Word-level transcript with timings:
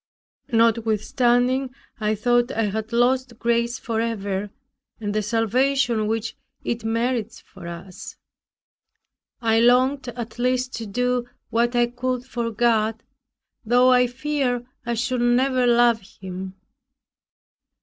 Notwithstanding, 0.51 1.75
I 1.99 2.15
thought 2.15 2.51
I 2.51 2.63
had 2.71 2.91
lost 2.91 3.37
grace 3.37 3.77
forever, 3.77 4.49
and 4.99 5.13
the 5.13 5.21
salvation 5.21 6.07
which 6.07 6.35
it 6.63 6.83
merits 6.83 7.39
for 7.41 7.67
us, 7.67 8.15
I 9.43 9.59
longed 9.59 10.07
at 10.07 10.39
least 10.39 10.73
to 10.77 10.87
do 10.87 11.29
what 11.51 11.75
I 11.75 11.85
could 11.85 12.25
for 12.25 12.49
God, 12.49 13.03
though 13.63 13.91
I 13.91 14.07
feared 14.07 14.65
I 14.87 14.95
should 14.95 15.21
never 15.21 15.67
love 15.67 16.01
Him. 16.01 16.55